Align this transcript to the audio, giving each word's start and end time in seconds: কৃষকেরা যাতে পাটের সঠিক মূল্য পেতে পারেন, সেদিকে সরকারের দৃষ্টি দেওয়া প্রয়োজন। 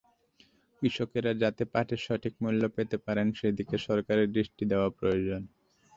কৃষকেরা 0.81 1.31
যাতে 1.41 1.63
পাটের 1.73 1.99
সঠিক 2.05 2.33
মূল্য 2.43 2.61
পেতে 2.75 2.97
পারেন, 3.05 3.27
সেদিকে 3.33 3.75
সরকারের 3.87 4.27
দৃষ্টি 4.35 4.63
দেওয়া 4.71 4.89
প্রয়োজন। 4.99 5.41